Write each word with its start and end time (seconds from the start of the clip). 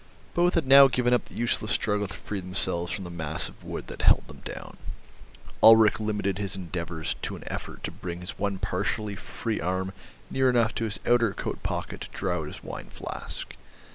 Both 0.33 0.55
had 0.55 0.65
now 0.65 0.87
given 0.87 1.13
up 1.13 1.25
the 1.25 1.35
useless 1.35 1.73
struggle 1.73 2.07
to 2.07 2.13
free 2.17 2.39
themselves 2.39 2.91
from 2.91 3.03
the 3.03 3.11
mass 3.11 3.47
of 3.47 3.63
wood 3.63 3.85
that 3.85 4.01
held 4.01 4.27
them 4.27 4.39
down; 4.43 4.77
Ulrich 5.61 5.99
limited 5.99 6.39
his 6.39 6.55
endeavours 6.55 7.15
to 7.21 7.35
an 7.35 7.43
effort 7.45 7.83
to 7.83 7.91
bring 7.91 8.21
his 8.21 8.39
one 8.39 8.57
partially 8.57 9.15
free 9.15 9.61
arm 9.61 9.93
near 10.31 10.49
enough 10.49 10.73
to 10.73 10.85
his 10.85 10.99
outer 11.05 11.35
coat 11.35 11.61
pocket 11.61 12.01
to 12.01 12.09
draw 12.09 12.39
out 12.39 12.47
his 12.47 12.63
wine 12.63 12.89
flask. 12.89 13.55